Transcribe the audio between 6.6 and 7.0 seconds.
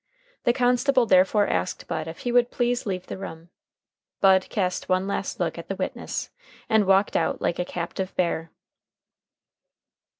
and